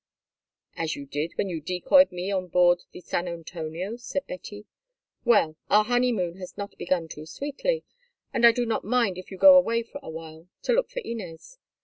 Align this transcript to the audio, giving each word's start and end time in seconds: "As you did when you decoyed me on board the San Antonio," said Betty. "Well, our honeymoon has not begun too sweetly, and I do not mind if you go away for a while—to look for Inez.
"As 0.75 0.95
you 0.95 1.05
did 1.05 1.33
when 1.37 1.47
you 1.47 1.61
decoyed 1.61 2.11
me 2.11 2.31
on 2.31 2.47
board 2.47 2.79
the 2.91 3.01
San 3.01 3.27
Antonio," 3.27 3.97
said 3.97 4.25
Betty. 4.25 4.65
"Well, 5.25 5.57
our 5.69 5.83
honeymoon 5.85 6.37
has 6.37 6.57
not 6.57 6.75
begun 6.79 7.07
too 7.07 7.27
sweetly, 7.27 7.83
and 8.33 8.43
I 8.43 8.51
do 8.51 8.65
not 8.65 8.83
mind 8.83 9.19
if 9.19 9.29
you 9.29 9.37
go 9.37 9.53
away 9.53 9.83
for 9.83 9.99
a 10.01 10.09
while—to 10.09 10.73
look 10.73 10.89
for 10.89 11.01
Inez. 11.01 11.59